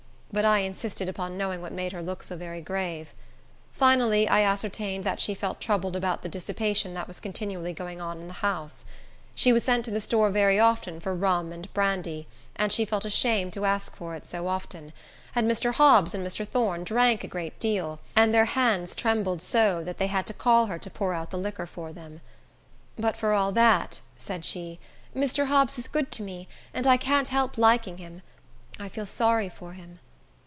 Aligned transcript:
But 0.33 0.45
I 0.45 0.59
insisted 0.59 1.09
upon 1.09 1.37
knowing 1.37 1.61
what 1.61 1.73
made 1.73 1.91
her 1.91 2.01
look 2.01 2.23
so 2.23 2.37
very 2.37 2.61
grave. 2.61 3.13
Finally, 3.73 4.29
I 4.29 4.43
ascertained 4.43 5.03
that 5.03 5.19
she 5.19 5.33
felt 5.33 5.59
troubled 5.59 5.93
about 5.93 6.21
the 6.21 6.29
dissipation 6.29 6.93
that 6.93 7.05
was 7.05 7.19
continually 7.19 7.73
going 7.73 7.99
on 7.99 8.17
in 8.21 8.27
the 8.29 8.35
house. 8.35 8.85
She 9.35 9.51
was 9.51 9.65
sent 9.65 9.83
to 9.83 9.91
the 9.91 9.99
store 9.99 10.29
very 10.29 10.57
often 10.57 11.01
for 11.01 11.13
rum 11.13 11.51
and 11.51 11.67
brandy, 11.73 12.27
and 12.55 12.71
she 12.71 12.85
felt 12.85 13.03
ashamed 13.03 13.51
to 13.51 13.65
ask 13.65 13.93
for 13.97 14.15
it 14.15 14.25
so 14.25 14.47
often; 14.47 14.93
and 15.35 15.51
Mr. 15.51 15.73
Hobbs 15.73 16.15
and 16.15 16.25
Mr. 16.25 16.47
Thorne 16.47 16.85
drank 16.85 17.25
a 17.25 17.27
great 17.27 17.59
deal, 17.59 17.99
and 18.15 18.33
their 18.33 18.45
hands 18.45 18.95
trembled 18.95 19.41
so 19.41 19.83
that 19.83 19.97
they 19.97 20.07
had 20.07 20.25
to 20.27 20.33
call 20.33 20.67
her 20.67 20.79
to 20.79 20.89
pour 20.89 21.13
out 21.13 21.31
the 21.31 21.37
liquor 21.37 21.65
for 21.67 21.91
them. 21.91 22.21
"But 22.97 23.17
for 23.17 23.33
all 23.33 23.51
that," 23.51 23.99
said 24.15 24.45
she, 24.45 24.79
"Mr. 25.13 25.47
Hobbs 25.47 25.77
is 25.77 25.89
good 25.89 26.09
to 26.11 26.23
me, 26.23 26.47
and 26.73 26.87
I 26.87 26.95
can't 26.95 27.27
help 27.27 27.57
liking 27.57 27.97
him. 27.97 28.21
I 28.79 28.87
feel 28.87 29.05
sorry 29.05 29.49
for 29.49 29.73
him." 29.73 29.99